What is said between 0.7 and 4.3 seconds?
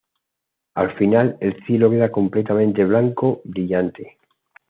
Al final, el cielo queda completamente blanco brillante.